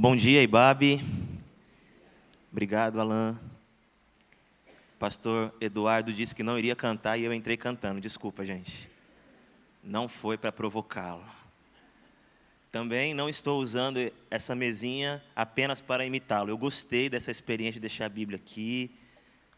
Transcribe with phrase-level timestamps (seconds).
[0.00, 1.02] Bom dia, Ibabe.
[2.52, 3.36] Obrigado, Alain.
[4.96, 8.00] Pastor Eduardo disse que não iria cantar e eu entrei cantando.
[8.00, 8.88] Desculpa, gente.
[9.82, 11.24] Não foi para provocá-lo.
[12.70, 13.98] Também não estou usando
[14.30, 16.48] essa mesinha apenas para imitá-lo.
[16.48, 18.92] Eu gostei dessa experiência de deixar a Bíblia aqui,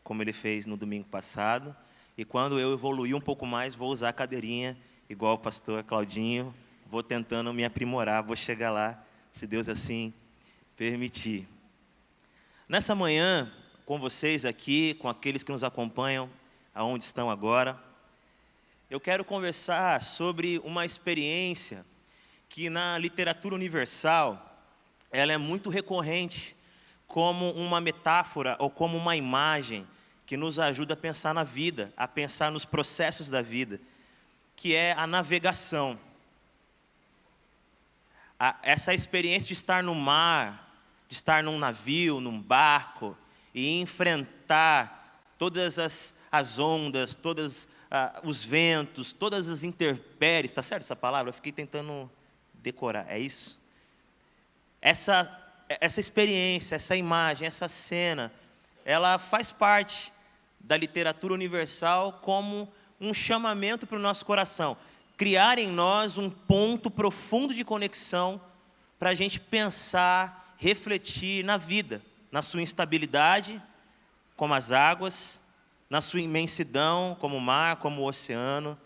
[0.03, 1.77] como ele fez no domingo passado.
[2.17, 4.75] E quando eu evoluir um pouco mais, vou usar a cadeirinha,
[5.07, 6.55] igual o pastor Claudinho.
[6.91, 10.15] Vou tentando me aprimorar, vou chegar lá, se Deus assim
[10.81, 11.47] permitir.
[12.67, 13.53] Nessa manhã,
[13.85, 16.27] com vocês aqui, com aqueles que nos acompanham,
[16.75, 17.79] aonde estão agora,
[18.89, 21.85] eu quero conversar sobre uma experiência
[22.49, 24.59] que na literatura universal
[25.13, 26.57] ela é muito recorrente
[27.07, 29.87] como uma metáfora ou como uma imagem
[30.25, 33.79] que nos ajuda a pensar na vida, a pensar nos processos da vida,
[34.57, 36.01] que é a navegação.
[38.39, 40.70] A, essa experiência de estar no mar,
[41.11, 43.19] de estar num navio, num barco,
[43.53, 50.85] e enfrentar todas as, as ondas, todos ah, os ventos, todas as intempéries, está certo
[50.85, 51.31] essa palavra?
[51.31, 52.09] Eu fiquei tentando
[52.55, 53.59] decorar, é isso?
[54.81, 55.29] Essa,
[55.69, 58.33] essa experiência, essa imagem, essa cena,
[58.85, 60.13] ela faz parte
[60.61, 64.77] da literatura universal como um chamamento para o nosso coração.
[65.17, 68.41] Criar em nós um ponto profundo de conexão
[68.97, 73.61] para a gente pensar refletir na vida, na sua instabilidade,
[74.37, 75.41] como as águas,
[75.89, 78.79] na sua imensidão, como o mar, como o oceano,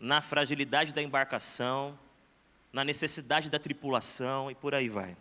[0.00, 1.96] na fragilidade da embarcação,
[2.72, 5.14] na necessidade da tripulação e por aí vai.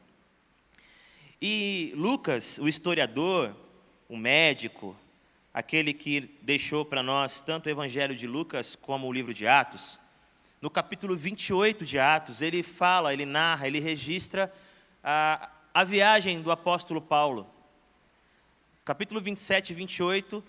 [1.42, 3.54] E Lucas, o historiador,
[4.08, 4.96] o médico,
[5.54, 10.00] aquele que deixou para nós tanto o Evangelho de Lucas como o livro de Atos,
[10.62, 14.52] no capítulo 28 de Atos, ele fala, ele narra, ele registra
[15.04, 17.50] a, a viagem do apóstolo Paulo.
[18.84, 20.44] Capítulo 27 e 28,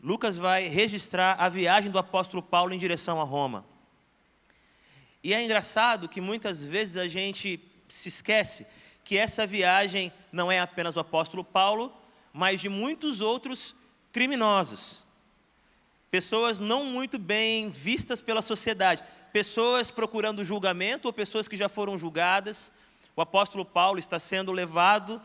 [0.00, 3.66] Lucas vai registrar a viagem do apóstolo Paulo em direção a Roma.
[5.24, 8.64] E é engraçado que muitas vezes a gente se esquece
[9.02, 11.92] que essa viagem não é apenas do apóstolo Paulo,
[12.32, 13.74] mas de muitos outros
[14.12, 15.04] criminosos.
[16.12, 21.98] Pessoas não muito bem vistas pela sociedade, pessoas procurando julgamento ou pessoas que já foram
[21.98, 22.70] julgadas,
[23.16, 25.20] o apóstolo Paulo está sendo levado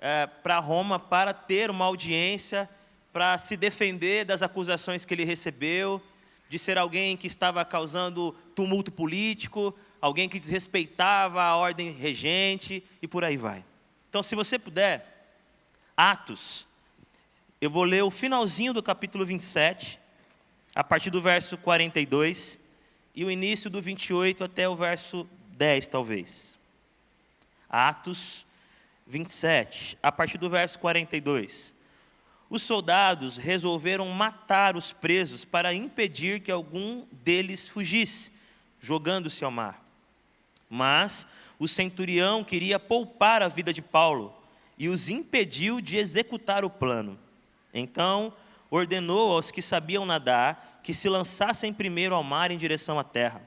[0.00, 2.68] é, para Roma para ter uma audiência,
[3.12, 6.02] para se defender das acusações que ele recebeu,
[6.48, 13.06] de ser alguém que estava causando tumulto político, alguém que desrespeitava a ordem regente e
[13.06, 13.62] por aí vai.
[14.08, 15.34] Então, se você puder,
[15.94, 16.66] Atos,
[17.60, 20.00] eu vou ler o finalzinho do capítulo 27,
[20.74, 22.58] a partir do verso 42,
[23.14, 26.58] e o início do 28 até o verso 10, talvez.
[27.68, 28.46] Atos
[29.06, 31.74] 27, a partir do verso 42.
[32.48, 38.32] Os soldados resolveram matar os presos para impedir que algum deles fugisse,
[38.80, 39.84] jogando-se ao mar.
[40.68, 41.26] Mas
[41.58, 44.34] o centurião queria poupar a vida de Paulo
[44.78, 47.18] e os impediu de executar o plano.
[47.72, 48.32] Então
[48.70, 53.42] ordenou aos que sabiam nadar que se lançassem primeiro ao mar em direção à terra.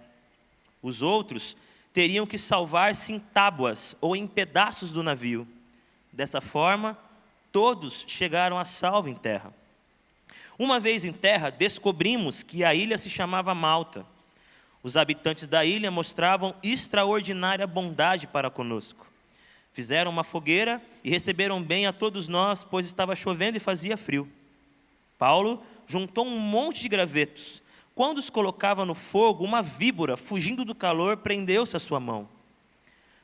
[0.81, 1.55] Os outros
[1.99, 5.45] teriam que salvar-se em tábuas ou em pedaços do navio.
[6.13, 6.97] Dessa forma,
[7.51, 9.53] todos chegaram a salvo em terra.
[10.57, 14.05] Uma vez em terra, descobrimos que a ilha se chamava Malta.
[14.81, 19.05] Os habitantes da ilha mostravam extraordinária bondade para conosco.
[19.73, 24.25] Fizeram uma fogueira e receberam bem a todos nós, pois estava chovendo e fazia frio.
[25.17, 27.61] Paulo juntou um monte de gravetos
[27.99, 32.29] quando os colocava no fogo, uma víbora, fugindo do calor, prendeu-se à sua mão.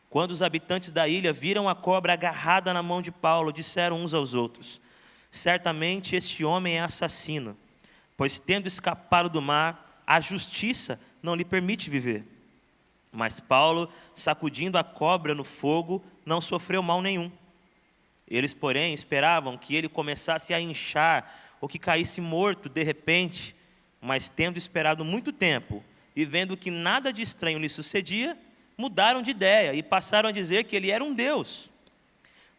[0.09, 4.13] Quando os habitantes da ilha viram a cobra agarrada na mão de Paulo, disseram uns
[4.13, 4.81] aos outros:
[5.31, 7.55] Certamente este homem é assassino,
[8.17, 12.25] pois tendo escapado do mar, a justiça não lhe permite viver.
[13.13, 17.31] Mas Paulo, sacudindo a cobra no fogo, não sofreu mal nenhum.
[18.27, 23.54] Eles, porém, esperavam que ele começasse a inchar ou que caísse morto de repente
[24.05, 25.83] mas tendo esperado muito tempo
[26.15, 28.37] e vendo que nada de estranho lhe sucedia,
[28.77, 31.69] mudaram de ideia e passaram a dizer que ele era um deus.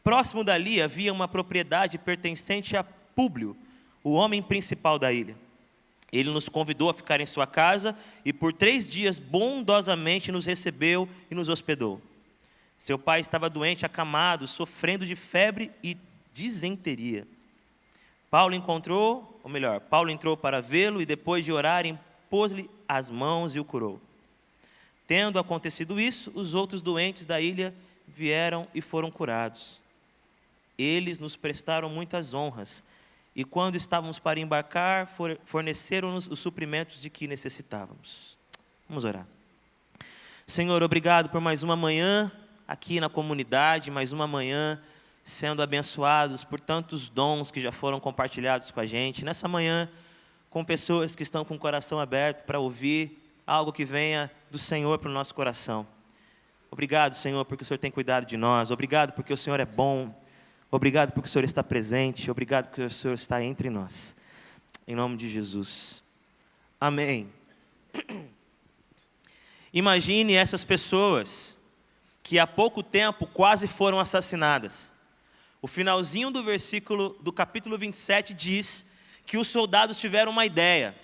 [0.03, 3.57] Próximo dali havia uma propriedade pertencente a Públio,
[4.03, 5.37] o homem principal da ilha.
[6.13, 11.09] Ele nos convidou a ficar em sua casa e por três dias bondosamente nos recebeu
[11.31, 12.01] e nos hospedou.
[12.79, 15.97] Seu pai estava doente, acamado, sofrendo de febre e
[16.33, 17.27] disenteria.
[18.31, 21.97] Paulo encontrou, ou melhor, Paulo entrou para vê-lo e depois de orarem,
[22.29, 24.03] pôs-lhe as mãos e o curou.
[25.07, 27.73] Tendo acontecido isso, os outros doentes da ilha
[28.09, 29.81] vieram e foram curados.
[30.77, 32.83] Eles nos prestaram muitas honras,
[33.37, 35.09] e quando estávamos para embarcar,
[35.45, 38.37] forneceram-nos os suprimentos de que necessitávamos.
[38.89, 39.29] Vamos orar.
[40.45, 42.33] Senhor, obrigado por mais uma manhã
[42.67, 44.83] aqui na comunidade, mais uma manhã
[45.27, 49.25] sendo abençoados por tantos dons que já foram compartilhados com a gente.
[49.25, 49.91] Nessa manhã,
[50.49, 54.97] com pessoas que estão com o coração aberto para ouvir algo que venha do Senhor
[55.01, 55.85] para o nosso coração.
[56.71, 58.71] Obrigado, Senhor, porque o Senhor tem cuidado de nós.
[58.71, 60.15] Obrigado porque o Senhor é bom.
[60.71, 62.31] Obrigado porque o Senhor está presente.
[62.31, 64.17] Obrigado porque o Senhor está entre nós.
[64.87, 66.05] Em nome de Jesus.
[66.81, 67.29] Amém.
[69.75, 71.59] Imagine essas pessoas
[72.23, 74.95] que há pouco tempo quase foram assassinadas.
[75.61, 78.87] O finalzinho do versículo do capítulo 27 diz
[79.25, 80.95] que os soldados tiveram uma ideia.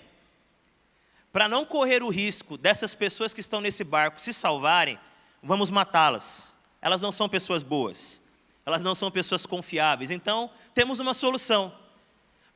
[1.31, 4.99] Para não correr o risco dessas pessoas que estão nesse barco se salvarem,
[5.41, 6.55] vamos matá-las.
[6.81, 8.21] Elas não são pessoas boas,
[8.65, 10.11] elas não são pessoas confiáveis.
[10.11, 11.73] Então, temos uma solução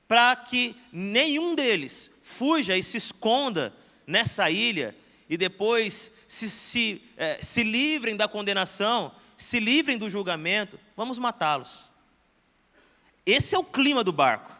[0.07, 3.73] para que nenhum deles fuja e se esconda
[4.05, 4.95] nessa ilha
[5.29, 11.86] e depois se, se, eh, se livrem da condenação, se livrem do julgamento, vamos matá-los.
[13.27, 14.57] Esse é o clima do barco.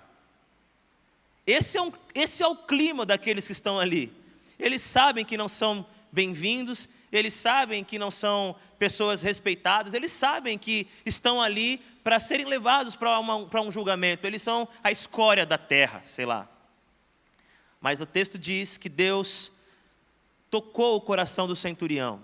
[1.46, 4.12] Esse é, um, esse é o clima daqueles que estão ali.
[4.60, 10.58] Eles sabem que não são bem-vindos, eles sabem que não são pessoas respeitadas, eles sabem
[10.58, 16.02] que estão ali para serem levados para, um julgamento, eles são a escória da terra,
[16.04, 16.46] sei lá.
[17.80, 19.50] Mas o texto diz que Deus
[20.50, 22.22] tocou o coração do centurião,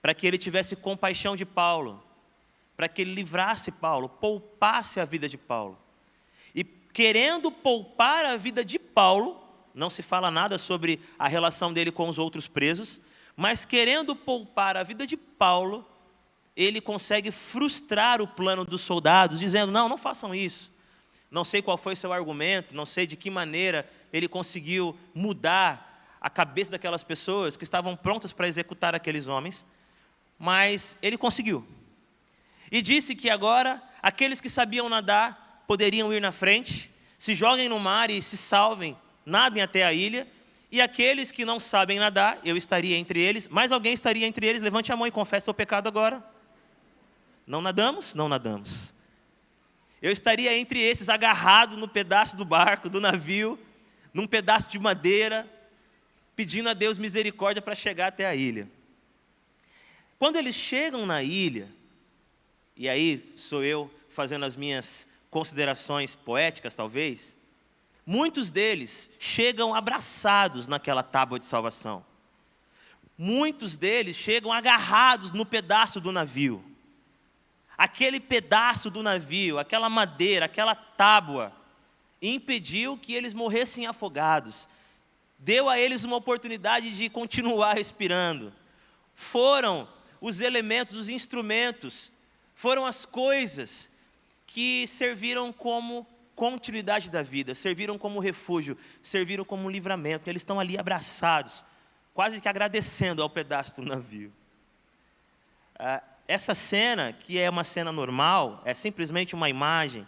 [0.00, 2.02] para que ele tivesse compaixão de Paulo,
[2.78, 5.76] para que ele livrasse Paulo, poupasse a vida de Paulo
[6.98, 9.40] querendo poupar a vida de Paulo,
[9.72, 13.00] não se fala nada sobre a relação dele com os outros presos,
[13.36, 15.86] mas querendo poupar a vida de Paulo,
[16.56, 20.72] ele consegue frustrar o plano dos soldados, dizendo: não, não façam isso.
[21.30, 26.28] Não sei qual foi seu argumento, não sei de que maneira ele conseguiu mudar a
[26.28, 29.64] cabeça daquelas pessoas que estavam prontas para executar aqueles homens,
[30.36, 31.64] mas ele conseguiu.
[32.70, 37.78] E disse que agora aqueles que sabiam nadar poderiam ir na frente, se joguem no
[37.78, 40.26] mar e se salvem, nadem até a ilha,
[40.70, 44.62] e aqueles que não sabem nadar, eu estaria entre eles, mais alguém estaria entre eles,
[44.62, 46.22] levante a mão e confesse seu pecado agora.
[47.46, 48.14] Não nadamos?
[48.14, 48.94] Não nadamos.
[50.00, 53.58] Eu estaria entre esses, agarrado no pedaço do barco, do navio,
[54.12, 55.48] num pedaço de madeira,
[56.36, 58.68] pedindo a Deus misericórdia para chegar até a ilha.
[60.18, 61.68] Quando eles chegam na ilha,
[62.78, 67.36] e aí sou eu fazendo as minhas considerações poéticas, talvez,
[68.06, 72.06] muitos deles chegam abraçados naquela tábua de salvação.
[73.18, 76.64] Muitos deles chegam agarrados no pedaço do navio.
[77.76, 81.52] Aquele pedaço do navio, aquela madeira, aquela tábua,
[82.22, 84.68] impediu que eles morressem afogados.
[85.36, 88.52] Deu a eles uma oportunidade de continuar respirando.
[89.12, 89.88] Foram
[90.20, 92.12] os elementos, os instrumentos,
[92.58, 93.88] foram as coisas
[94.44, 100.28] que serviram como continuidade da vida, serviram como refúgio, serviram como livramento.
[100.28, 101.64] Eles estão ali abraçados,
[102.12, 104.32] quase que agradecendo ao pedaço do navio.
[105.78, 110.04] Ah, essa cena, que é uma cena normal, é simplesmente uma imagem,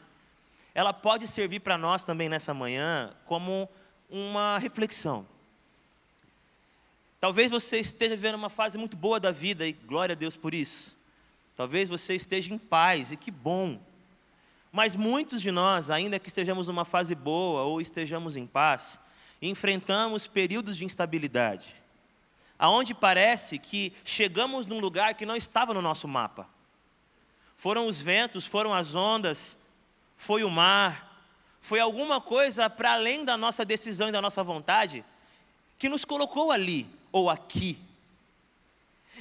[0.74, 3.69] ela pode servir para nós também nessa manhã como
[4.10, 5.24] uma reflexão.
[7.20, 10.53] Talvez você esteja vivendo uma fase muito boa da vida e glória a Deus por
[10.53, 10.98] isso.
[11.60, 13.79] Talvez você esteja em paz e que bom.
[14.72, 18.98] Mas muitos de nós, ainda que estejamos numa fase boa ou estejamos em paz,
[19.43, 21.76] enfrentamos períodos de instabilidade,
[22.58, 26.48] aonde parece que chegamos num lugar que não estava no nosso mapa.
[27.58, 29.58] Foram os ventos, foram as ondas,
[30.17, 31.29] foi o mar,
[31.60, 35.05] foi alguma coisa para além da nossa decisão e da nossa vontade
[35.79, 37.79] que nos colocou ali ou aqui.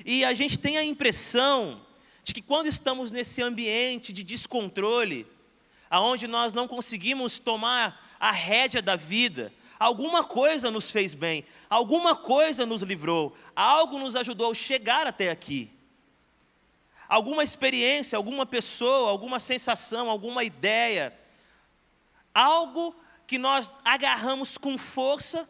[0.05, 1.81] E a gente tem a impressão
[2.23, 5.25] de que quando estamos nesse ambiente de descontrole,
[5.89, 12.15] aonde nós não conseguimos tomar a rédea da vida, alguma coisa nos fez bem, alguma
[12.15, 15.71] coisa nos livrou, algo nos ajudou a chegar até aqui.
[17.07, 21.17] Alguma experiência, alguma pessoa, alguma sensação, alguma ideia,
[22.33, 22.95] algo
[23.25, 25.49] que nós agarramos com força,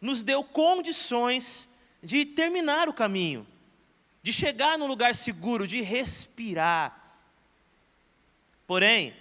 [0.00, 1.68] nos deu condições
[2.02, 3.46] de terminar o caminho,
[4.24, 6.98] de chegar num lugar seguro, de respirar.
[8.66, 9.14] Porém,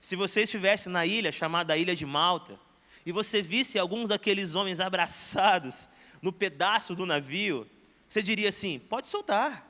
[0.00, 2.58] se você estivesse na ilha chamada Ilha de Malta,
[3.06, 5.88] e você visse alguns daqueles homens abraçados
[6.20, 7.70] no pedaço do navio,
[8.08, 9.64] você diria assim: pode soltar,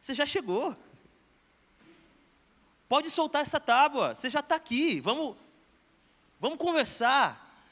[0.00, 0.74] você já chegou.
[2.88, 5.36] Pode soltar essa tábua, você já está aqui, vamos,
[6.40, 7.62] vamos conversar.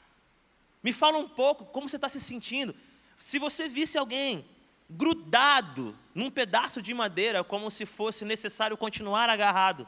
[0.83, 2.75] Me fala um pouco como você está se sentindo.
[3.17, 4.45] Se você visse alguém
[4.87, 9.87] grudado num pedaço de madeira, como se fosse necessário continuar agarrado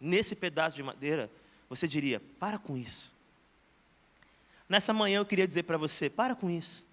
[0.00, 1.30] nesse pedaço de madeira,
[1.68, 3.12] você diria: para com isso.
[4.68, 6.86] Nessa manhã eu queria dizer para você: para com isso.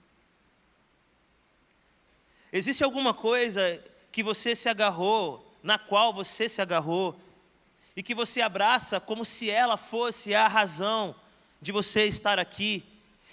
[2.51, 7.19] Existe alguma coisa que você se agarrou, na qual você se agarrou,
[7.95, 11.15] e que você abraça como se ela fosse a razão
[11.61, 12.83] de você estar aqui,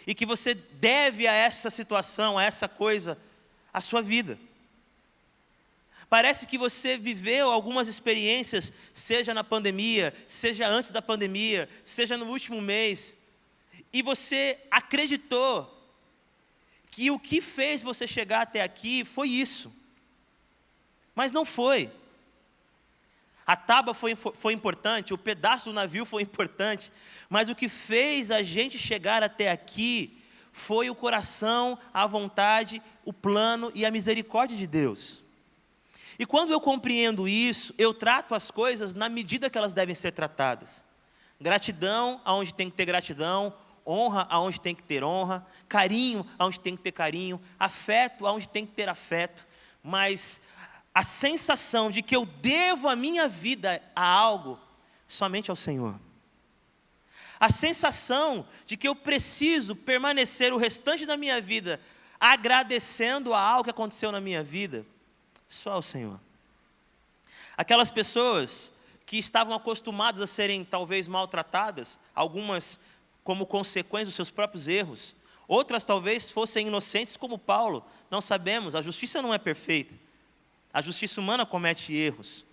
[0.07, 3.19] e que você deve a essa situação, a essa coisa,
[3.73, 4.39] a sua vida.
[6.13, 12.27] Parece que você viveu algumas experiências, seja na pandemia, seja antes da pandemia, seja no
[12.27, 13.17] último mês,
[13.91, 15.75] e você acreditou
[16.91, 19.73] que o que fez você chegar até aqui foi isso.
[21.15, 21.91] Mas não foi.
[23.47, 26.93] A tábua foi, foi importante, o pedaço do navio foi importante,
[27.31, 33.15] mas o que fez a gente chegar até aqui foi o coração, a vontade, o
[33.15, 35.22] plano e a misericórdia de Deus.
[36.19, 40.13] E quando eu compreendo isso, eu trato as coisas na medida que elas devem ser
[40.13, 40.85] tratadas.
[41.41, 43.53] Gratidão aonde tem que ter gratidão,
[43.87, 48.65] honra aonde tem que ter honra, carinho aonde tem que ter carinho, afeto aonde tem
[48.65, 49.47] que ter afeto,
[49.83, 50.41] mas
[50.95, 54.59] a sensação de que eu devo a minha vida a algo
[55.07, 55.99] somente ao Senhor.
[57.41, 61.81] A sensação de que eu preciso permanecer o restante da minha vida
[62.21, 64.87] agradecendo a algo que aconteceu na minha vida,
[65.55, 66.19] só ao Senhor.
[67.57, 68.73] Aquelas pessoas
[69.05, 72.79] que estavam acostumadas a serem talvez maltratadas, algumas
[73.23, 75.15] como consequência dos seus próprios erros,
[75.47, 79.95] outras talvez fossem inocentes como Paulo, não sabemos, a justiça não é perfeita.
[80.73, 82.45] A justiça humana comete erros.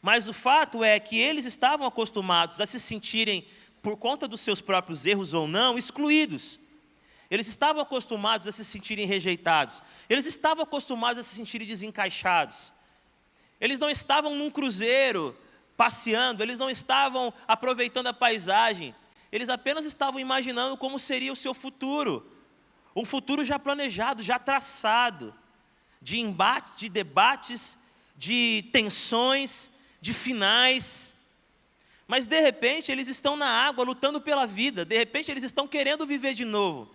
[0.00, 3.46] Mas o fato é que eles estavam acostumados a se sentirem,
[3.80, 6.58] por conta dos seus próprios erros ou não, excluídos.
[7.32, 9.82] Eles estavam acostumados a se sentirem rejeitados.
[10.06, 12.74] Eles estavam acostumados a se sentirem desencaixados.
[13.58, 15.34] Eles não estavam num cruzeiro
[15.74, 18.94] passeando, eles não estavam aproveitando a paisagem.
[19.32, 22.30] Eles apenas estavam imaginando como seria o seu futuro.
[22.94, 25.34] Um futuro já planejado, já traçado
[26.02, 27.78] de embates, de debates,
[28.14, 29.72] de tensões,
[30.02, 31.14] de finais.
[32.06, 36.06] Mas de repente eles estão na água lutando pela vida, de repente eles estão querendo
[36.06, 36.94] viver de novo.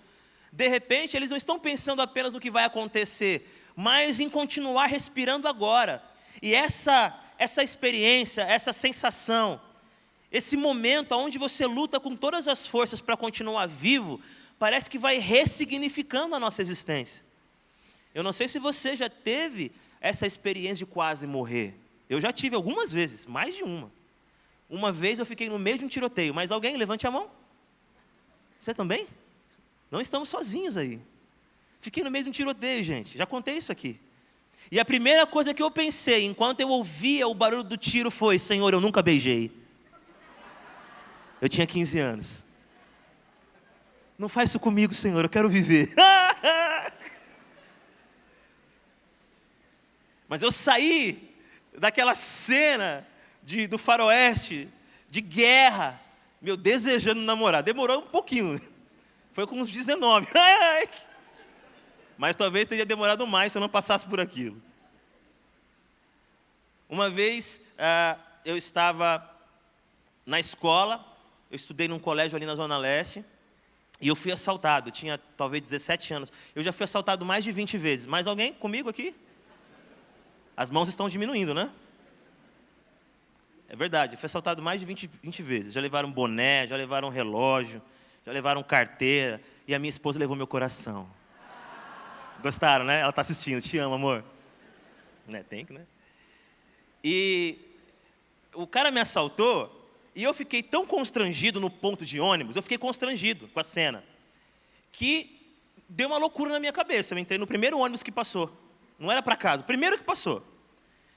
[0.57, 5.47] De repente eles não estão pensando apenas no que vai acontecer, mas em continuar respirando
[5.47, 6.03] agora.
[6.41, 9.61] E essa essa experiência, essa sensação,
[10.31, 14.19] esse momento onde você luta com todas as forças para continuar vivo,
[14.57, 17.23] parece que vai ressignificando a nossa existência.
[18.15, 19.71] Eu não sei se você já teve
[20.01, 21.75] essa experiência de quase morrer.
[22.09, 23.91] Eu já tive algumas vezes, mais de uma.
[24.67, 27.29] Uma vez eu fiquei no meio de um tiroteio, mas alguém levante a mão.
[28.59, 29.07] Você também?
[29.89, 30.99] Não estamos sozinhos aí.
[31.79, 33.17] Fiquei no meio de um tiroteio, gente.
[33.17, 33.99] Já contei isso aqui.
[34.69, 38.37] E a primeira coisa que eu pensei, enquanto eu ouvia o barulho do tiro, foi:
[38.37, 39.51] Senhor, eu nunca beijei.
[41.39, 42.43] Eu tinha 15 anos.
[44.17, 45.93] Não faz isso comigo, Senhor, eu quero viver.
[50.27, 51.31] Mas eu saí
[51.77, 53.07] daquela cena
[53.43, 54.67] de, do faroeste,
[55.07, 56.01] de guerra,
[56.41, 57.63] meu, desejando namorar.
[57.63, 58.59] Demorou um pouquinho.
[59.37, 60.25] Foi com uns 19.
[62.17, 64.59] Mas talvez teria demorado mais se eu não passasse por aquilo.
[66.89, 69.23] Uma vez ah, eu estava
[70.25, 71.05] na escola,
[71.51, 73.23] eu estudei num colégio ali na Zona Leste,
[74.01, 76.33] e eu fui assaltado, eu tinha talvez 17 anos.
[76.55, 78.07] Eu já fui assaltado mais de 20 vezes.
[78.07, 79.15] Mais alguém comigo aqui?
[80.55, 81.69] As mãos estão diminuindo, né?
[83.69, 85.73] É verdade, foi assaltado mais de 20, 20 vezes.
[85.73, 87.79] Já levaram boné, já levaram relógio,
[88.27, 89.41] já levaram carteira.
[89.65, 91.09] E a minha esposa levou meu coração.
[92.43, 92.99] Gostaram, né?
[92.99, 93.61] Ela está assistindo.
[93.61, 94.21] Te amo, amor.
[95.25, 95.43] Né?
[95.43, 95.85] Tem que, né?
[97.01, 97.57] E
[98.53, 99.73] o cara me assaltou
[100.13, 104.03] e eu fiquei tão constrangido no ponto de ônibus, eu fiquei constrangido com a cena,
[104.91, 105.39] que
[105.87, 107.13] deu uma loucura na minha cabeça.
[107.13, 108.51] Eu entrei no primeiro ônibus que passou.
[108.99, 110.43] Não era para casa, o primeiro que passou.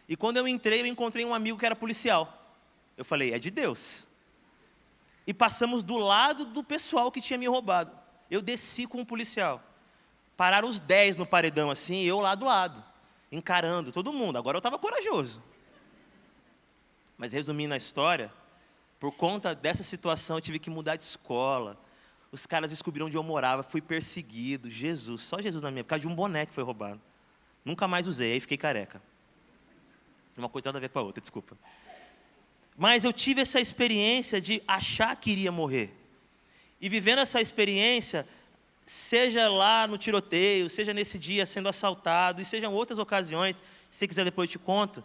[0.08, 2.32] E quando eu entrei, eu encontrei um amigo que era policial.
[2.96, 4.06] Eu falei, é de Deus.
[5.30, 7.96] E passamos do lado do pessoal que tinha me roubado.
[8.28, 9.62] Eu desci com o um policial.
[10.36, 12.84] Pararam os dez no paredão assim, eu lá do lado,
[13.30, 14.38] encarando todo mundo.
[14.38, 15.40] Agora eu estava corajoso.
[17.16, 18.32] Mas resumindo a história,
[18.98, 21.78] por conta dessa situação eu tive que mudar de escola.
[22.32, 24.68] Os caras descobriram onde eu morava, fui perseguido.
[24.68, 27.00] Jesus, só Jesus na minha, por causa de um boné que foi roubado.
[27.64, 29.00] Nunca mais usei, aí fiquei careca.
[30.36, 31.56] Uma coisa nada a ver com a outra, desculpa.
[32.80, 35.92] Mas eu tive essa experiência de achar que iria morrer.
[36.80, 38.26] E vivendo essa experiência,
[38.86, 44.24] seja lá no tiroteio, seja nesse dia sendo assaltado, e sejam outras ocasiões, se quiser
[44.24, 45.04] depois eu te conto,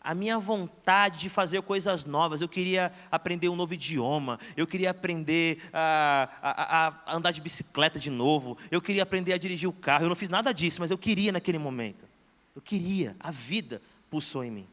[0.00, 4.90] a minha vontade de fazer coisas novas, eu queria aprender um novo idioma, eu queria
[4.90, 9.72] aprender a, a, a, andar de bicicleta de novo, eu queria aprender a dirigir o
[9.72, 12.06] carro, eu não fiz nada disso, mas eu queria naquele momento,
[12.54, 14.68] eu queria, a vida pulsou em mim.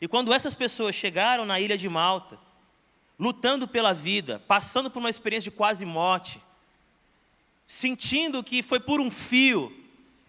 [0.00, 2.38] E quando essas pessoas chegaram na ilha de Malta,
[3.18, 6.40] lutando pela vida, passando por uma experiência de quase morte,
[7.66, 9.70] sentindo que foi por um fio,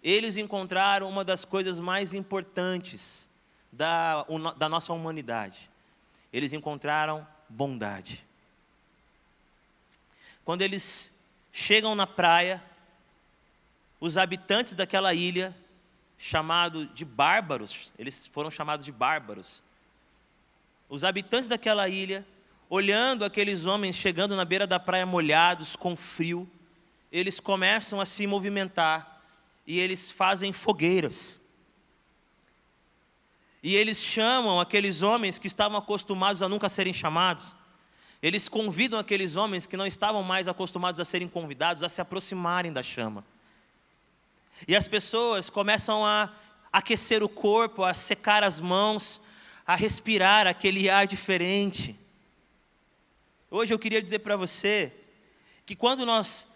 [0.03, 3.29] eles encontraram uma das coisas mais importantes
[3.71, 4.25] da,
[4.57, 5.69] da nossa humanidade.
[6.33, 8.25] Eles encontraram bondade.
[10.43, 11.13] Quando eles
[11.51, 12.61] chegam na praia,
[13.99, 15.55] os habitantes daquela ilha,
[16.23, 19.63] chamado de bárbaros, eles foram chamados de bárbaros.
[20.87, 22.23] Os habitantes daquela ilha,
[22.69, 26.47] olhando aqueles homens chegando na beira da praia molhados, com frio,
[27.11, 29.19] eles começam a se movimentar
[29.65, 31.39] e eles fazem fogueiras.
[33.63, 37.57] E eles chamam aqueles homens que estavam acostumados a nunca serem chamados.
[38.21, 42.71] Eles convidam aqueles homens que não estavam mais acostumados a serem convidados a se aproximarem
[42.71, 43.25] da chama.
[44.67, 46.29] E as pessoas começam a
[46.71, 49.19] aquecer o corpo, a secar as mãos,
[49.65, 51.95] a respirar aquele ar diferente.
[53.49, 54.93] Hoje eu queria dizer para você
[55.65, 56.47] que quando nós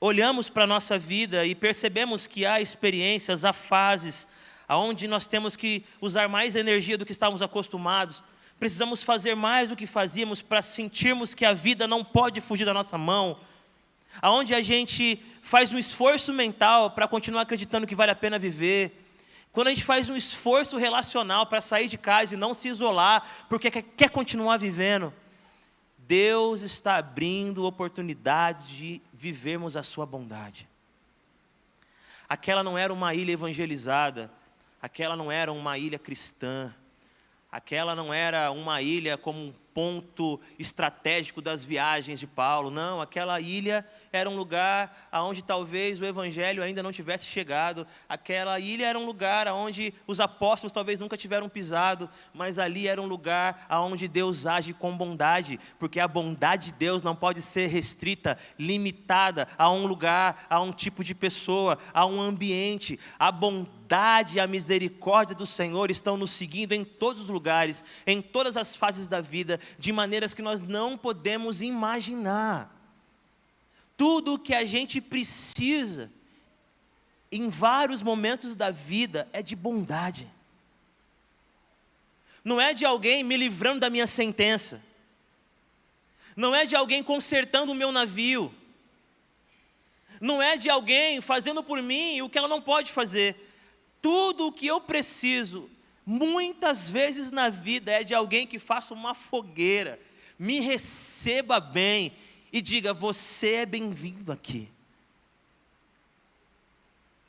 [0.00, 4.26] olhamos para a nossa vida e percebemos que há experiências, há fases,
[4.68, 8.22] aonde nós temos que usar mais energia do que estávamos acostumados,
[8.58, 12.74] precisamos fazer mais do que fazíamos para sentirmos que a vida não pode fugir da
[12.74, 13.38] nossa mão,
[14.20, 19.02] aonde a gente faz um esforço mental para continuar acreditando que vale a pena viver,
[19.52, 23.26] quando a gente faz um esforço relacional para sair de casa e não se isolar,
[23.48, 25.14] porque quer, continuar vivendo,
[25.96, 30.68] Deus está abrindo oportunidades de vivermos a sua bondade.
[32.28, 34.30] Aquela não era uma ilha evangelizada,
[34.82, 36.74] aquela não era uma ilha cristã,
[37.56, 43.40] aquela não era uma ilha como um ponto estratégico das viagens de Paulo, não, aquela
[43.40, 47.86] ilha era um lugar aonde talvez o evangelho ainda não tivesse chegado.
[48.08, 53.00] Aquela ilha era um lugar aonde os apóstolos talvez nunca tiveram pisado, mas ali era
[53.00, 57.66] um lugar aonde Deus age com bondade, porque a bondade de Deus não pode ser
[57.68, 62.98] restrita, limitada a um lugar, a um tipo de pessoa, a um ambiente.
[63.18, 63.30] A
[63.86, 68.56] bondade e a misericórdia do Senhor estão nos seguindo em todos os lugares, em todas
[68.56, 72.74] as fases da vida, de maneiras que nós não podemos imaginar.
[73.96, 76.10] Tudo o que a gente precisa
[77.30, 80.28] em vários momentos da vida é de bondade.
[82.44, 84.82] Não é de alguém me livrando da minha sentença.
[86.34, 88.52] Não é de alguém consertando o meu navio.
[90.20, 93.45] Não é de alguém fazendo por mim o que ela não pode fazer.
[94.00, 95.68] Tudo o que eu preciso,
[96.04, 100.00] muitas vezes na vida, é de alguém que faça uma fogueira,
[100.38, 102.12] me receba bem
[102.52, 104.68] e diga: Você é bem-vindo aqui.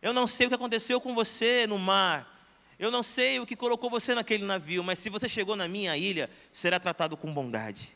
[0.02, 2.36] Eu não sei o que aconteceu com você no mar.
[2.80, 5.98] Eu não sei o que colocou você naquele navio, mas se você chegou na minha
[5.98, 7.90] ilha, será tratado com bondade.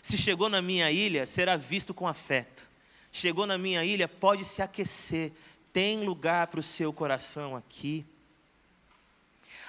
[0.00, 2.70] Se chegou na minha ilha, será visto com afeto.
[3.10, 5.32] Chegou na minha ilha, pode se aquecer.
[5.72, 8.04] Tem lugar para o seu coração aqui.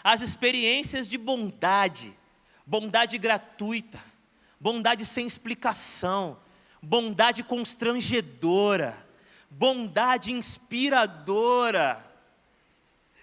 [0.04, 2.13] As experiências de bondade,
[2.66, 4.00] bondade gratuita,
[4.60, 6.38] bondade sem explicação,
[6.82, 8.98] bondade constrangedora,
[9.50, 12.04] bondade inspiradora.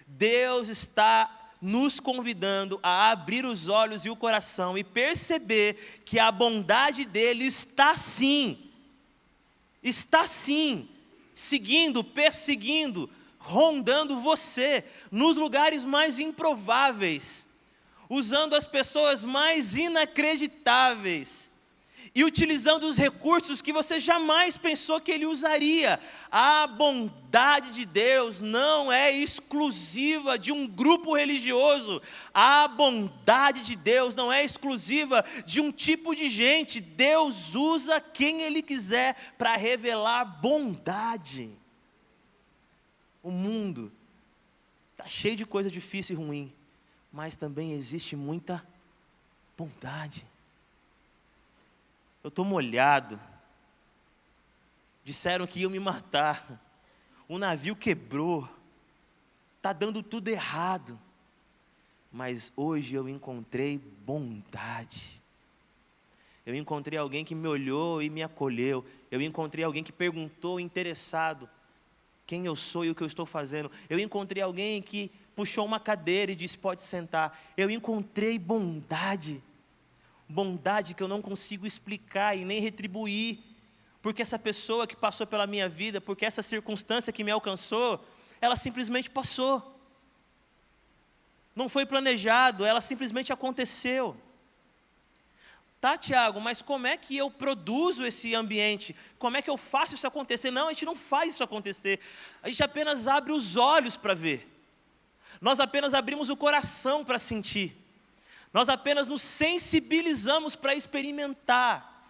[0.07, 6.31] Deus está nos convidando a abrir os olhos e o coração e perceber que a
[6.31, 8.57] bondade dele está sim,
[9.83, 10.89] está sim,
[11.41, 17.45] seguindo, perseguindo, rondando você nos lugares mais improváveis,
[18.09, 21.50] usando as pessoas mais inacreditáveis
[22.13, 25.97] e utilizando os recursos que você jamais pensou que ele usaria.
[26.29, 32.01] A bondade de Deus não é exclusiva de um grupo religioso.
[32.33, 36.81] A bondade de Deus não é exclusiva de um tipo de gente.
[36.81, 41.49] Deus usa quem ele quiser para revelar bondade.
[43.23, 43.89] O mundo
[44.91, 46.53] está cheio de coisa difícil e ruim,
[47.11, 48.65] mas também existe muita
[49.57, 50.25] bondade.
[52.23, 53.19] Eu estou molhado.
[55.03, 56.61] Disseram que iam me matar.
[57.27, 58.47] O navio quebrou.
[59.57, 60.99] Está dando tudo errado.
[62.11, 65.21] mas hoje eu encontrei bondade.
[66.45, 68.83] Eu encontrei alguém que me olhou e me acolheu.
[69.09, 71.49] Eu encontrei alguém que perguntou interessado
[72.27, 73.71] quem eu sou e o que eu estou fazendo.
[73.89, 77.39] Eu encontrei alguém que puxou uma cadeira e disse: Pode sentar.
[77.55, 79.41] Eu encontrei bondade.
[80.31, 83.39] Bondade que eu não consigo explicar e nem retribuir.
[84.01, 88.03] Porque essa pessoa que passou pela minha vida, porque essa circunstância que me alcançou,
[88.39, 89.79] ela simplesmente passou.
[91.55, 94.17] Não foi planejado, ela simplesmente aconteceu.
[95.81, 98.95] Tá, Tiago, mas como é que eu produzo esse ambiente?
[99.17, 100.51] Como é que eu faço isso acontecer?
[100.51, 101.99] Não, a gente não faz isso acontecer.
[102.43, 104.47] A gente apenas abre os olhos para ver.
[105.41, 107.80] Nós apenas abrimos o coração para sentir.
[108.53, 112.05] Nós apenas nos sensibilizamos para experimentar.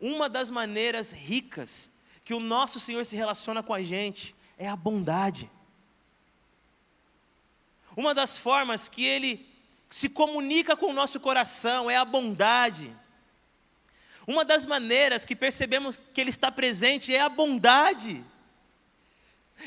[0.00, 1.90] Uma das maneiras ricas
[2.24, 5.50] que o nosso Senhor se relaciona com a gente é a bondade.
[7.96, 9.46] Uma das formas que Ele
[9.88, 12.94] se comunica com o nosso coração é a bondade.
[14.26, 18.24] Uma das maneiras que percebemos que Ele está presente é a bondade.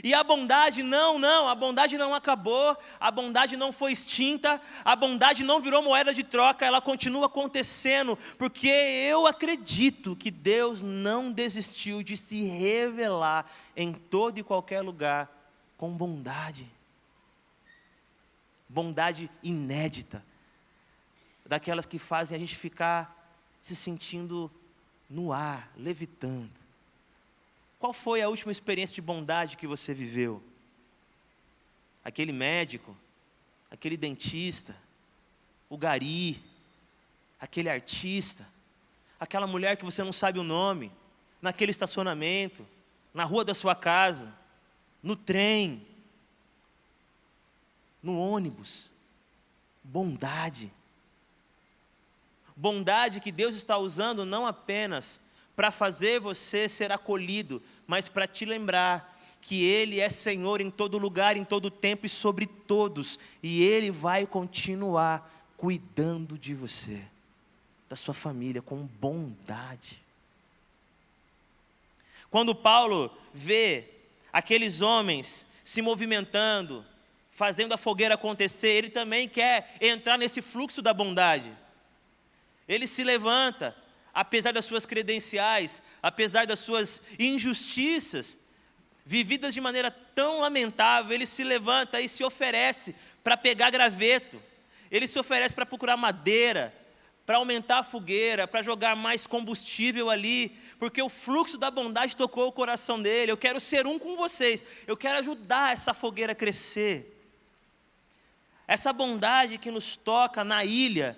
[0.04, 4.95] E a bondade, não, não, a bondade não acabou, a bondade não foi extinta, a
[4.95, 11.32] bondade não virou moeda de troca, ela continua acontecendo, porque eu acredito que Deus não
[11.32, 15.32] desistiu de se revelar em todo e qualquer lugar
[15.78, 16.69] com bondade.
[18.69, 20.23] Bondade inédita,
[21.45, 24.52] daquelas que fazem a gente ficar se sentindo
[25.10, 26.66] no ar, levitando.
[27.88, 30.43] Qual foi a última experiência de bondade que você viveu?
[32.04, 32.93] Aquele médico,
[33.71, 34.76] aquele dentista,
[35.69, 36.38] o gari,
[37.39, 38.45] aquele artista,
[39.17, 40.91] aquela mulher que você não sabe o nome,
[41.41, 42.67] naquele estacionamento,
[43.13, 44.36] na rua da sua casa,
[45.02, 45.88] no trem,
[48.04, 48.91] no ônibus.
[49.82, 50.73] Bondade.
[52.54, 55.21] Bondade que Deus está usando não apenas
[55.56, 60.97] para fazer você ser acolhido, mas para te lembrar que Ele é Senhor em todo
[60.97, 67.02] lugar, em todo tempo e sobre todos, e Ele vai continuar cuidando de você,
[67.89, 70.02] da sua família, com bondade.
[72.30, 73.86] Quando Paulo vê
[74.32, 76.86] aqueles homens se movimentando,
[77.32, 81.52] fazendo a fogueira acontecer, ele também quer entrar nesse fluxo da bondade.
[82.67, 83.76] Ele se levanta,
[84.17, 88.36] apesar das suas credenciais, apesar das suas injustiças,
[89.06, 94.41] vividas de maneira tão lamentável, ele se levanta e se oferece para pegar graveto,
[94.89, 96.73] ele se oferece para procurar madeira,
[97.27, 102.47] para aumentar a fogueira, para jogar mais combustível ali, porque o fluxo da bondade tocou
[102.47, 103.32] o coração dele.
[103.32, 107.13] Eu quero ser um com vocês, eu quero ajudar essa fogueira a crescer.
[108.67, 111.15] Essa bondade que nos toca na ilha,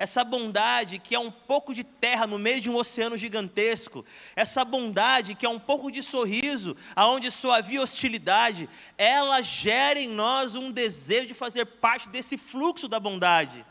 [0.00, 4.02] essa bondade que é um pouco de terra no meio de um oceano gigantesco,
[4.34, 10.08] essa bondade que é um pouco de sorriso, aonde só havia hostilidade, ela gera em
[10.08, 13.62] nós um desejo de fazer parte desse fluxo da bondade,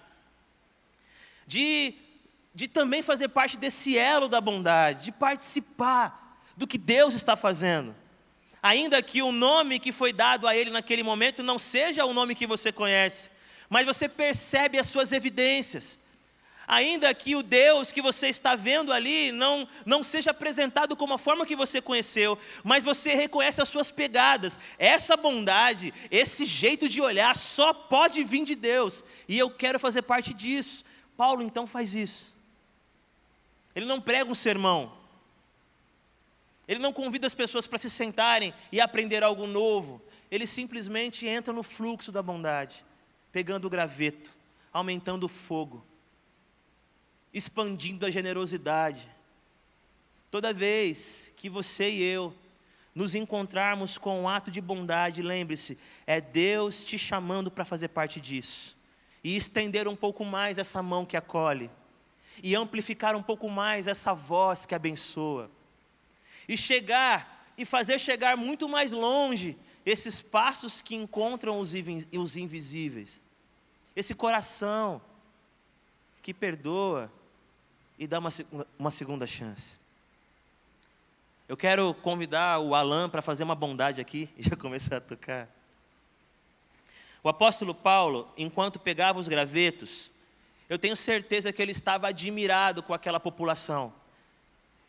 [1.47, 1.95] de,
[2.53, 7.95] de também fazer parte desse elo da bondade, de participar do que Deus está fazendo.
[8.61, 12.35] Ainda que o nome que foi dado a ele naquele momento não seja o nome
[12.35, 13.31] que você conhece,
[13.67, 15.97] mas você percebe as suas evidências
[16.69, 21.17] ainda que o Deus que você está vendo ali não, não seja apresentado como a
[21.17, 24.59] forma que você conheceu, mas você reconhece as suas pegadas.
[24.77, 30.03] Essa bondade, esse jeito de olhar só pode vir de Deus, e eu quero fazer
[30.03, 30.85] parte disso.
[31.17, 32.37] Paulo então faz isso.
[33.75, 34.93] Ele não prega um sermão,
[36.67, 41.51] ele não convida as pessoas para se sentarem e aprender algo novo, ele simplesmente entra
[41.51, 42.85] no fluxo da bondade,
[43.31, 44.37] pegando o graveto,
[44.71, 45.83] aumentando o fogo,
[47.33, 49.09] expandindo a generosidade.
[50.31, 52.33] Toda vez que você e eu
[52.93, 58.19] nos encontrarmos com um ato de bondade, lembre-se, é Deus te chamando para fazer parte
[58.19, 58.77] disso.
[59.23, 61.69] E estender um pouco mais essa mão que acolhe.
[62.41, 65.49] E amplificar um pouco mais essa voz que abençoa.
[66.47, 73.23] E chegar, e fazer chegar muito mais longe esses passos que encontram os invisíveis.
[73.95, 75.01] Esse coração
[76.21, 77.11] que perdoa,
[77.99, 78.29] e dá uma,
[78.79, 79.77] uma segunda chance.
[81.49, 85.49] Eu quero convidar o Alan para fazer uma bondade aqui e já começar a tocar.
[87.21, 90.09] O apóstolo Paulo, enquanto pegava os gravetos,
[90.69, 93.91] eu tenho certeza que ele estava admirado com aquela população.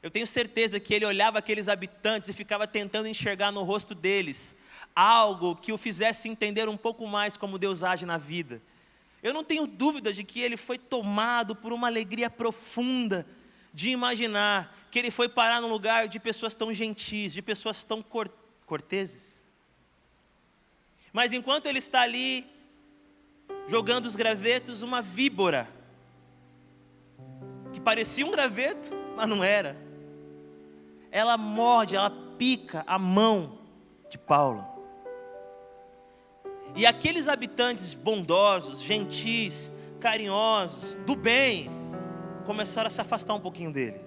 [0.00, 4.56] Eu tenho certeza que ele olhava aqueles habitantes e ficava tentando enxergar no rosto deles
[4.94, 8.62] algo que o fizesse entender um pouco mais como Deus age na vida.
[9.22, 13.26] Eu não tenho dúvida de que ele foi tomado por uma alegria profunda
[13.72, 18.04] de imaginar que ele foi parar num lugar de pessoas tão gentis, de pessoas tão
[18.66, 19.46] corteses.
[21.12, 22.46] Mas enquanto ele está ali
[23.68, 25.68] jogando os gravetos, uma víbora,
[27.72, 29.76] que parecia um graveto, mas não era,
[31.10, 33.58] ela morde, ela pica a mão
[34.08, 34.69] de Paulo.
[36.76, 41.68] E aqueles habitantes bondosos, gentis, carinhosos, do bem,
[42.44, 44.00] começaram a se afastar um pouquinho dele.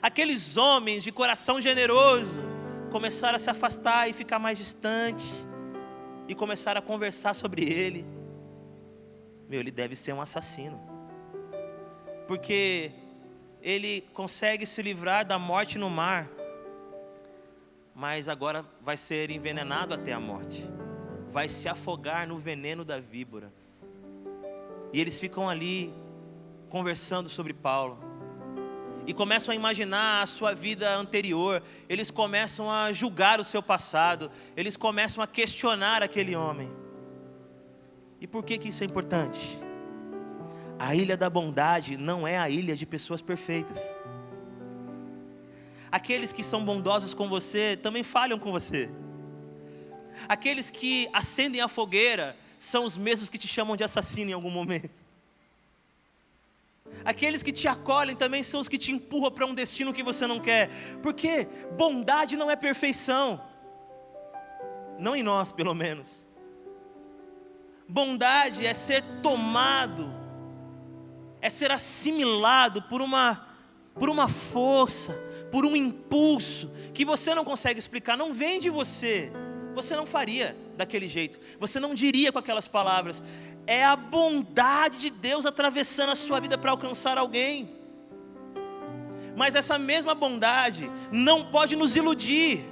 [0.00, 2.40] Aqueles homens de coração generoso
[2.90, 5.46] começaram a se afastar e ficar mais distante
[6.26, 8.04] e começaram a conversar sobre ele.
[9.48, 10.80] Meu, ele deve ser um assassino.
[12.26, 12.90] Porque
[13.60, 16.28] ele consegue se livrar da morte no mar,
[17.94, 20.68] mas agora vai ser envenenado até a morte.
[21.32, 23.50] Vai se afogar no veneno da víbora.
[24.92, 25.92] E eles ficam ali
[26.68, 27.98] conversando sobre Paulo.
[29.06, 34.30] E começam a imaginar a sua vida anterior, eles começam a julgar o seu passado,
[34.54, 36.70] eles começam a questionar aquele homem.
[38.20, 39.58] E por que, que isso é importante?
[40.78, 43.82] A ilha da bondade não é a ilha de pessoas perfeitas.
[45.90, 48.88] Aqueles que são bondosos com você também falham com você.
[50.28, 54.50] Aqueles que acendem a fogueira são os mesmos que te chamam de assassino em algum
[54.50, 55.02] momento.
[57.04, 60.26] Aqueles que te acolhem também são os que te empurram para um destino que você
[60.26, 60.70] não quer.
[61.02, 63.42] Porque bondade não é perfeição.
[64.98, 66.26] Não em nós, pelo menos.
[67.88, 70.10] Bondade é ser tomado,
[71.40, 73.46] é ser assimilado por uma,
[73.94, 75.12] por uma força,
[75.50, 79.30] por um impulso que você não consegue explicar, não vem de você.
[79.74, 83.22] Você não faria daquele jeito, você não diria com aquelas palavras,
[83.66, 87.70] é a bondade de Deus atravessando a sua vida para alcançar alguém.
[89.36, 92.62] Mas essa mesma bondade não pode nos iludir,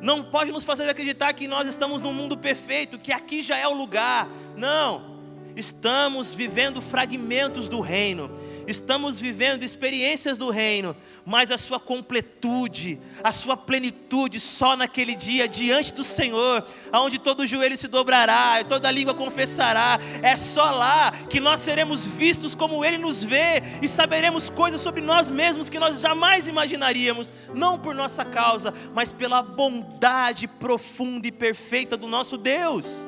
[0.00, 3.68] não pode nos fazer acreditar que nós estamos num mundo perfeito, que aqui já é
[3.68, 4.26] o lugar.
[4.56, 5.18] Não,
[5.54, 8.30] estamos vivendo fragmentos do reino,
[8.66, 15.46] estamos vivendo experiências do reino, mas a sua completude, a sua plenitude só naquele dia
[15.46, 20.00] diante do Senhor, aonde todo joelho se dobrará e toda língua confessará.
[20.22, 25.00] É só lá que nós seremos vistos como ele nos vê e saberemos coisas sobre
[25.00, 31.32] nós mesmos que nós jamais imaginaríamos, não por nossa causa, mas pela bondade profunda e
[31.32, 33.06] perfeita do nosso Deus.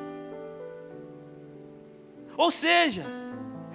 [2.37, 3.05] Ou seja,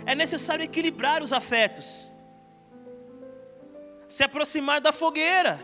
[0.07, 2.10] é necessário equilibrar os afetos
[4.11, 5.61] se aproximar da fogueira,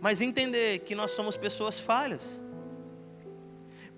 [0.00, 2.42] mas entender que nós somos pessoas falhas.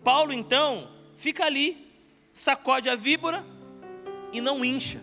[0.05, 1.91] Paulo então fica ali,
[2.31, 3.43] sacode a víbora
[4.35, 5.01] e não incha,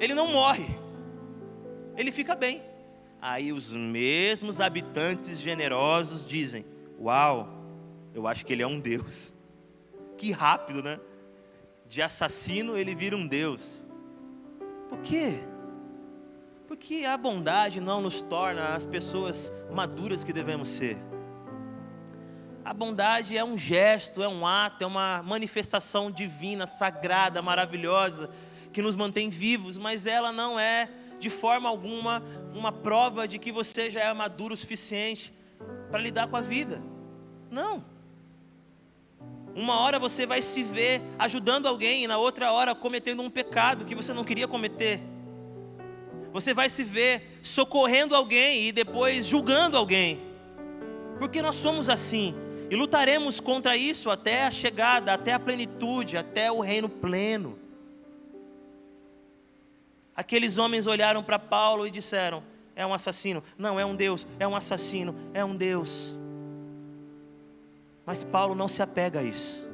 [0.00, 0.66] ele não morre,
[1.96, 2.60] ele fica bem.
[3.22, 6.64] Aí os mesmos habitantes generosos dizem:
[6.98, 7.48] Uau,
[8.12, 9.32] eu acho que ele é um Deus.
[10.18, 11.00] Que rápido, né?
[11.86, 13.86] De assassino ele vira um Deus.
[14.86, 15.40] Por quê?
[16.70, 20.96] Porque a bondade não nos torna as pessoas maduras que devemos ser.
[22.64, 28.30] A bondade é um gesto, é um ato, é uma manifestação divina, sagrada, maravilhosa,
[28.72, 32.22] que nos mantém vivos, mas ela não é, de forma alguma,
[32.54, 35.34] uma prova de que você já é maduro o suficiente
[35.90, 36.80] para lidar com a vida.
[37.50, 37.84] Não.
[39.56, 43.84] Uma hora você vai se ver ajudando alguém, e na outra hora cometendo um pecado
[43.84, 45.02] que você não queria cometer.
[46.32, 50.20] Você vai se ver socorrendo alguém e depois julgando alguém.
[51.18, 52.34] Porque nós somos assim.
[52.70, 57.58] E lutaremos contra isso até a chegada, até a plenitude, até o reino pleno.
[60.14, 62.44] Aqueles homens olharam para Paulo e disseram:
[62.76, 63.42] É um assassino.
[63.58, 64.26] Não, é um Deus.
[64.38, 65.14] É um assassino.
[65.34, 66.16] É um Deus.
[68.06, 69.68] Mas Paulo não se apega a isso.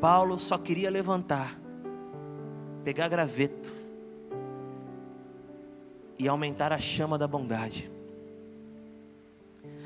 [0.00, 1.58] Paulo só queria levantar,
[2.84, 3.73] pegar graveto
[6.18, 7.90] e aumentar a chama da bondade.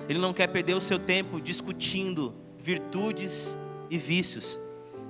[0.08, 3.56] Ele não quer perder o seu tempo discutindo virtudes
[3.90, 4.58] e vícios.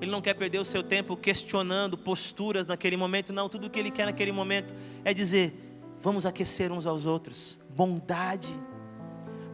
[0.00, 3.32] Ele não quer perder o seu tempo questionando posturas naquele momento.
[3.32, 5.52] Não, tudo o que ele quer naquele momento é dizer:
[6.00, 7.58] vamos aquecer uns aos outros.
[7.70, 8.48] Bondade.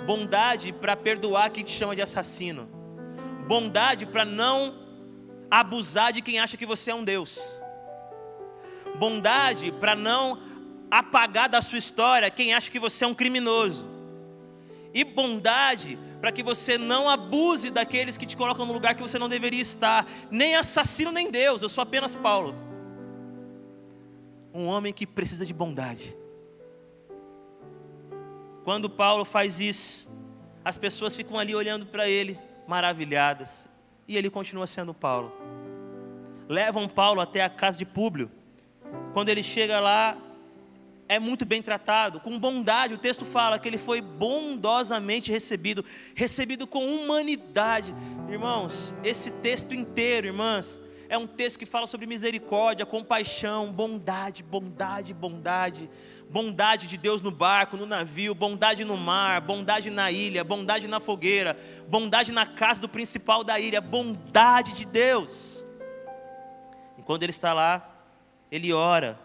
[0.06, 2.68] Bondade para perdoar quem te chama de assassino.
[3.46, 4.74] Bondade para não
[5.50, 7.58] abusar de quem acha que você é um Deus.
[8.98, 10.38] Bondade para não
[10.98, 13.84] apagar da sua história quem acha que você é um criminoso.
[14.92, 19.18] E bondade para que você não abuse daqueles que te colocam no lugar que você
[19.18, 22.54] não deveria estar, nem assassino nem Deus, eu sou apenas Paulo.
[24.54, 26.16] Um homem que precisa de bondade.
[28.62, 30.08] Quando Paulo faz isso,
[30.64, 33.68] as pessoas ficam ali olhando para ele, maravilhadas,
[34.06, 35.32] e ele continua sendo Paulo.
[36.48, 38.30] Levam Paulo até a casa de Públio.
[39.12, 40.16] Quando ele chega lá,
[41.08, 42.94] é muito bem tratado, com bondade.
[42.94, 47.94] O texto fala que ele foi bondosamente recebido, recebido com humanidade.
[48.28, 55.12] Irmãos, esse texto inteiro, irmãs, é um texto que fala sobre misericórdia, compaixão, bondade, bondade,
[55.12, 55.90] bondade.
[56.30, 60.98] Bondade de Deus no barco, no navio, bondade no mar, bondade na ilha, bondade na
[60.98, 65.64] fogueira, bondade na casa do principal da ilha, bondade de Deus.
[66.98, 67.88] E quando ele está lá,
[68.50, 69.20] ele ora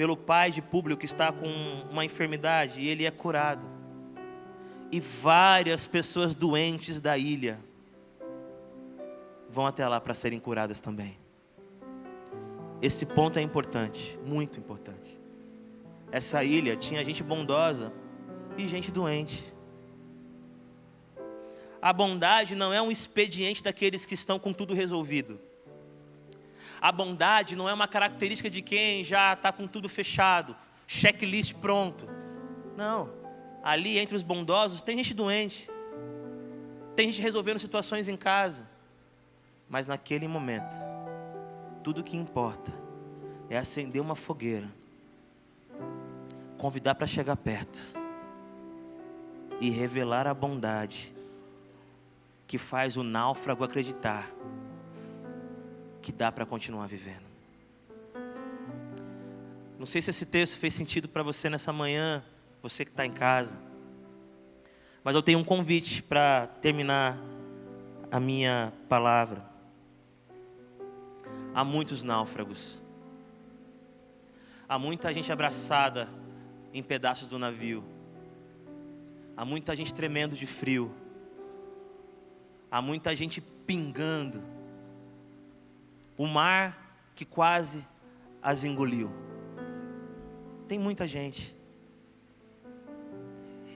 [0.00, 1.46] pelo pai de público que está com
[1.90, 3.68] uma enfermidade e ele é curado.
[4.90, 7.60] E várias pessoas doentes da ilha
[9.50, 11.18] vão até lá para serem curadas também.
[12.80, 15.20] Esse ponto é importante, muito importante.
[16.10, 17.92] Essa ilha tinha gente bondosa
[18.56, 19.54] e gente doente.
[21.82, 25.38] A bondade não é um expediente daqueles que estão com tudo resolvido.
[26.80, 32.08] A bondade não é uma característica de quem já está com tudo fechado, checklist pronto.
[32.76, 33.12] Não.
[33.62, 35.70] Ali entre os bondosos tem gente doente,
[36.96, 38.66] tem gente resolvendo situações em casa.
[39.68, 40.74] Mas naquele momento,
[41.84, 42.72] tudo que importa
[43.50, 44.68] é acender uma fogueira,
[46.56, 47.94] convidar para chegar perto
[49.60, 51.14] e revelar a bondade
[52.46, 54.28] que faz o náufrago acreditar
[56.00, 57.30] que dá para continuar vivendo.
[59.78, 62.22] Não sei se esse texto fez sentido para você nessa manhã,
[62.62, 63.58] você que está em casa.
[65.02, 67.18] Mas eu tenho um convite para terminar
[68.10, 69.42] a minha palavra.
[71.54, 72.82] Há muitos náufragos.
[74.68, 76.08] Há muita gente abraçada
[76.72, 77.82] em pedaços do navio.
[79.36, 80.94] Há muita gente tremendo de frio.
[82.70, 84.42] Há muita gente pingando
[86.20, 87.82] o mar que quase
[88.42, 89.10] as engoliu.
[90.68, 91.56] Tem muita gente.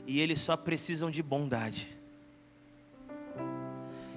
[0.07, 1.89] E eles só precisam de bondade.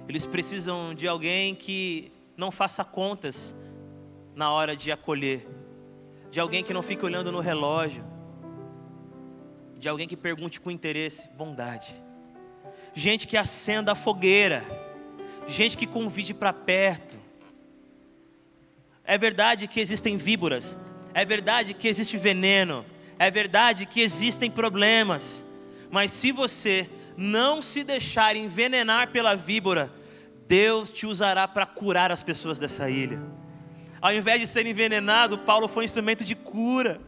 [0.06, 3.56] Eles precisam de alguém que não faça contas
[4.36, 5.48] na hora de acolher,
[6.30, 8.04] de alguém que não fique olhando no relógio,
[9.78, 11.96] de alguém que pergunte com interesse, bondade.
[12.92, 14.62] Gente que acenda a fogueira,
[15.46, 17.27] gente que convide para perto,
[19.08, 20.78] é verdade que existem víboras,
[21.14, 22.84] é verdade que existe veneno,
[23.18, 25.46] é verdade que existem problemas,
[25.90, 29.90] mas se você não se deixar envenenar pela víbora,
[30.46, 33.18] Deus te usará para curar as pessoas dessa ilha.
[33.98, 37.00] Ao invés de ser envenenado, Paulo foi um instrumento de cura.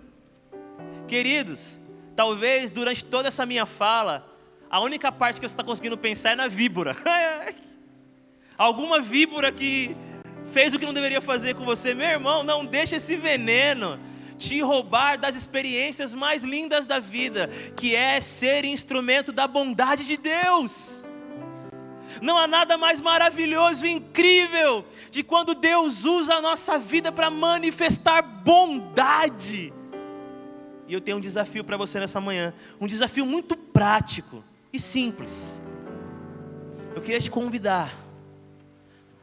[1.07, 1.79] Queridos,
[2.17, 4.27] talvez durante toda essa minha fala,
[4.71, 6.97] a única parte que você está conseguindo pensar é na víbora.
[8.57, 9.95] Alguma víbora que
[10.51, 13.99] fez o que não deveria fazer com você, meu irmão, não deixe esse veneno
[14.37, 20.17] te roubar das experiências mais lindas da vida, que é ser instrumento da bondade de
[20.17, 21.07] Deus.
[22.23, 27.31] Não há nada mais maravilhoso e incrível de quando Deus usa a nossa vida para
[27.31, 29.73] manifestar bondade.
[30.89, 35.63] E eu tenho um desafio para você nessa manhã, um desafio muito prático e simples.
[36.97, 37.95] Eu queria te convidar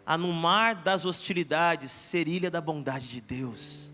[0.08, 3.94] a no mar das hostilidades ser ilha da bondade de Deus.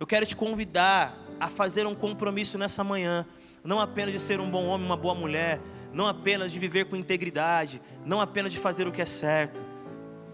[0.00, 3.26] Eu quero te convidar a fazer um compromisso nessa manhã,
[3.62, 5.60] não apenas de ser um bom homem, uma boa mulher,
[5.92, 9.62] não apenas de viver com integridade, não apenas de fazer o que é certo.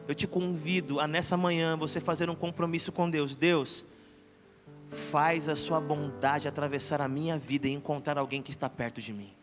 [0.06, 3.34] Eu te convido a nessa manhã você fazer um compromisso com Deus.
[3.34, 3.84] Deus,
[4.86, 9.12] faz a sua bondade atravessar a minha vida e encontrar alguém que está perto de
[9.12, 9.37] mim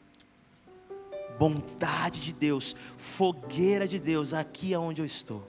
[1.38, 5.48] bondade de Deus, fogueira de Deus, aqui é onde eu estou.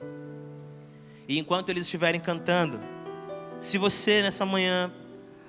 [1.28, 2.80] E enquanto eles estiverem cantando,
[3.60, 4.92] se você nessa manhã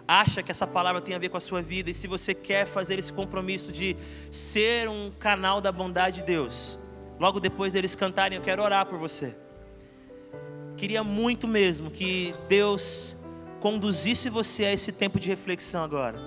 [0.07, 2.65] acha que essa palavra tem a ver com a sua vida e se você quer
[2.65, 3.95] fazer esse compromisso de
[4.31, 6.79] ser um canal da bondade de Deus,
[7.19, 9.35] logo depois deles cantarem, eu quero orar por você.
[10.77, 13.17] Queria muito mesmo que Deus
[13.59, 16.17] conduzisse você a esse tempo de reflexão agora.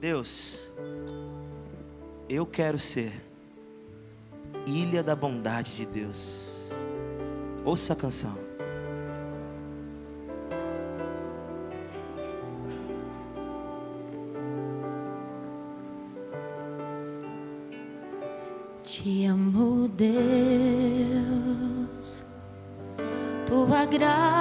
[0.00, 0.71] Deus,
[2.32, 3.12] eu quero ser
[4.66, 6.70] ilha da bondade de Deus.
[7.62, 8.34] Ouça a canção.
[18.82, 20.14] Te amo, Deus,
[23.46, 24.31] tua graça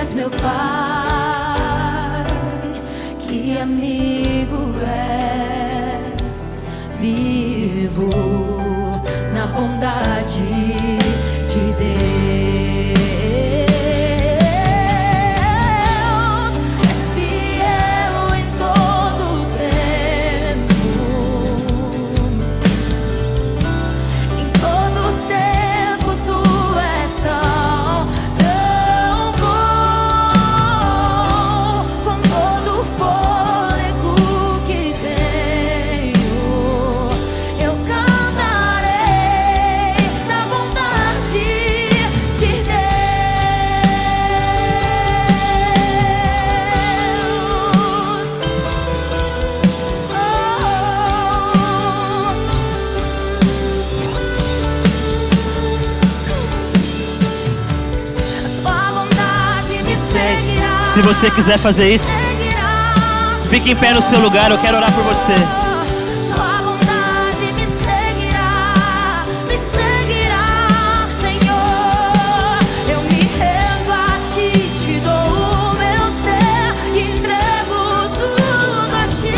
[0.00, 0.40] és meu Pai,
[3.18, 6.36] que amigo és.
[7.00, 8.10] Vivo
[9.34, 10.49] na bondade
[61.12, 62.06] você quiser fazer isso,
[63.48, 65.34] fique em pé no seu lugar, eu quero orar por você.
[66.32, 72.60] Tua bondade me seguirá, me seguirá, Senhor.
[72.88, 74.50] Eu me rendo a ti,
[74.84, 79.34] te dou o meu ser, entrego tudo a ti.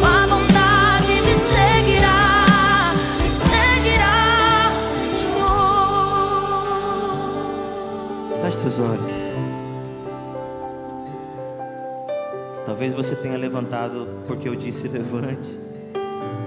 [0.00, 4.70] Tua bondade me seguirá, me seguirá,
[5.32, 5.62] Senhor.
[8.42, 9.29] Feche seus olhos.
[12.80, 15.54] Talvez você tenha levantado porque eu disse levante,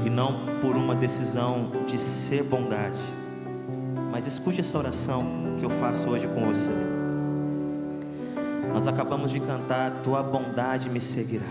[0.04, 2.98] e não por uma decisão de ser bondade.
[4.12, 5.24] Mas escute essa oração
[5.60, 6.72] que eu faço hoje com você.
[8.74, 11.46] Nós acabamos de cantar, tua bondade me seguirá.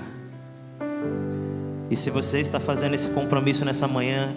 [1.88, 4.34] E se você está fazendo esse compromisso nessa manhã,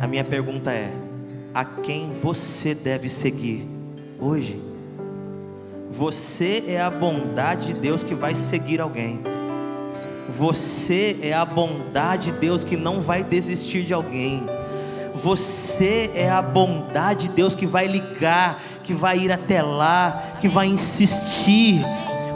[0.00, 0.92] a minha pergunta é:
[1.54, 3.64] a quem você deve seguir
[4.18, 4.60] hoje?
[5.88, 9.37] Você é a bondade de Deus que vai seguir alguém.
[10.28, 14.46] Você é a bondade de Deus que não vai desistir de alguém.
[15.14, 20.46] Você é a bondade de Deus que vai ligar, que vai ir até lá, que
[20.46, 21.80] vai insistir.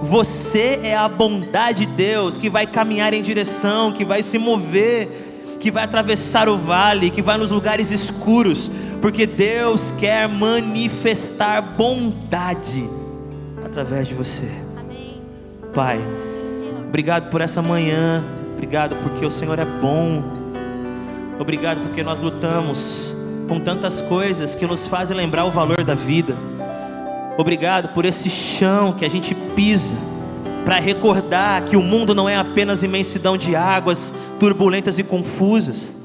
[0.02, 5.56] Você é a bondade de Deus que vai caminhar em direção, que vai se mover,
[5.60, 8.68] que vai atravessar o vale, que vai nos lugares escuros,
[9.00, 12.88] porque Deus quer manifestar bondade
[13.64, 14.50] através de você.
[14.76, 15.22] Amém.
[15.72, 16.00] Pai.
[16.92, 18.22] Obrigado por essa manhã.
[18.52, 20.22] Obrigado porque o Senhor é bom.
[21.38, 23.16] Obrigado porque nós lutamos
[23.48, 26.36] com tantas coisas que nos fazem lembrar o valor da vida.
[27.38, 29.96] Obrigado por esse chão que a gente pisa
[30.66, 35.96] para recordar que o mundo não é apenas imensidão de águas turbulentas e confusas.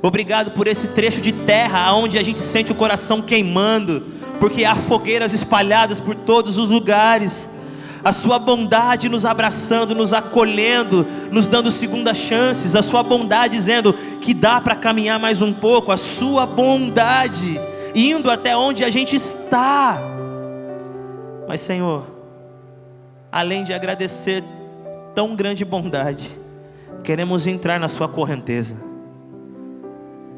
[0.00, 4.00] Obrigado por esse trecho de terra onde a gente sente o coração queimando,
[4.38, 7.48] porque há fogueiras espalhadas por todos os lugares.
[8.02, 13.92] A sua bondade nos abraçando, nos acolhendo, nos dando segundas chances, a sua bondade dizendo
[14.20, 17.60] que dá para caminhar mais um pouco, a sua bondade
[17.94, 20.00] indo até onde a gente está.
[21.46, 22.06] Mas Senhor,
[23.30, 24.42] além de agradecer
[25.14, 26.30] tão grande bondade,
[27.02, 28.76] queremos entrar na sua correnteza.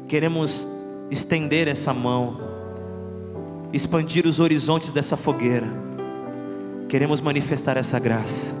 [0.07, 0.67] Queremos
[1.09, 2.39] estender essa mão,
[3.71, 5.92] expandir os horizontes dessa fogueira.
[6.93, 8.55] Queremos manifestar essa graça.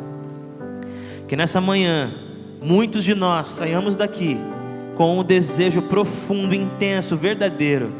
[1.27, 2.09] Que nessa manhã,
[2.59, 4.39] muitos de nós saiamos daqui
[4.95, 7.93] com um desejo profundo, intenso, verdadeiro,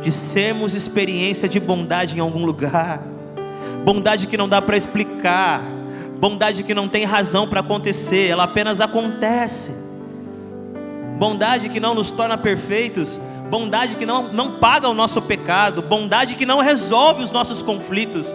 [0.00, 3.02] de sermos experiência de bondade em algum lugar.
[3.84, 5.60] Bondade que não dá para explicar,
[6.16, 9.72] bondade que não tem razão para acontecer, ela apenas acontece.
[11.18, 13.20] Bondade que não nos torna perfeitos,
[13.50, 18.32] bondade que não, não paga o nosso pecado, bondade que não resolve os nossos conflitos,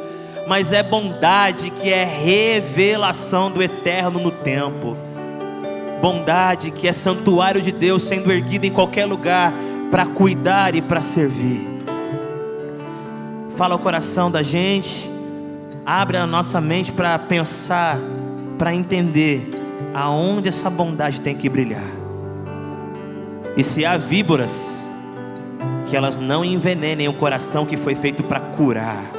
[0.47, 4.95] mas é bondade que é revelação do eterno no tempo.
[6.01, 9.51] Bondade que é santuário de Deus sendo erguido em qualquer lugar
[9.91, 11.67] para cuidar e para servir.
[13.57, 15.11] Fala o coração da gente,
[15.85, 17.97] abre a nossa mente para pensar,
[18.57, 19.51] para entender
[19.93, 21.91] aonde essa bondade tem que brilhar.
[23.57, 24.89] E se há víboras,
[25.87, 29.16] que elas não envenenem o coração que foi feito para curar.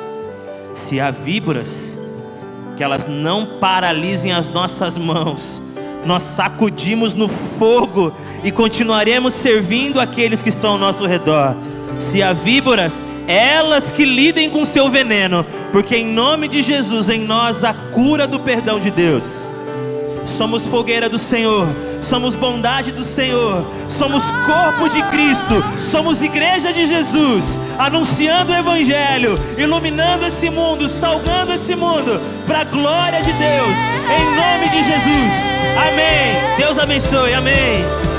[0.79, 1.99] Se há víboras,
[2.76, 5.61] que elas não paralisem as nossas mãos.
[6.07, 8.12] Nós sacudimos no fogo
[8.45, 11.57] e continuaremos servindo aqueles que estão ao nosso redor.
[11.99, 17.24] Se há víboras, elas que lidem com seu veneno, porque em nome de Jesus em
[17.24, 19.51] nós a cura do perdão de Deus.
[20.39, 21.66] Somos fogueira do Senhor,
[22.01, 29.38] somos bondade do Senhor, somos corpo de Cristo, somos igreja de Jesus, anunciando o Evangelho,
[29.57, 33.76] iluminando esse mundo, salgando esse mundo, para a glória de Deus,
[34.16, 35.59] em nome de Jesus.
[35.76, 36.57] Amém.
[36.57, 37.34] Deus abençoe.
[37.34, 38.17] Amém.